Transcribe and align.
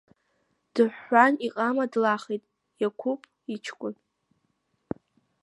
Дыҳәҳәан, 0.73 1.33
иҟама 1.47 1.85
длахеит 1.91 2.43
Иақәыԥ 2.81 3.21
иҷкәын. 3.53 3.95